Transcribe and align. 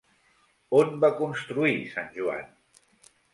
On 0.79 0.95
va 1.05 1.11
construir 1.19 1.75
Sant 1.93 2.09
Joan? 2.17 2.51